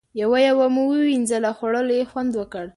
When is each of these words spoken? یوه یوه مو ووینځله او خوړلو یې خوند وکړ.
یوه 0.21 0.39
یوه 0.49 0.67
مو 0.73 0.83
ووینځله 0.87 1.47
او 1.51 1.57
خوړلو 1.57 1.93
یې 1.99 2.09
خوند 2.11 2.31
وکړ. 2.35 2.65